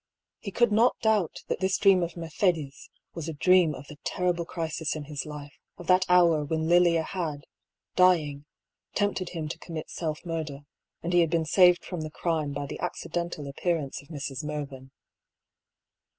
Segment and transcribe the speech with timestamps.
[0.39, 4.45] He could not doubt that this dream of Mercedes' was a dream of the terrible
[4.45, 7.45] crisis in his life; of that hour when Lilia had,
[7.95, 8.45] dying,
[8.95, 10.45] tempted him to commit self HER DREAM.
[10.45, 10.65] 235 murder,
[11.03, 14.43] and he had been saved from the crime by the accidental appearance of Mrs.
[14.43, 14.89] Mervyn.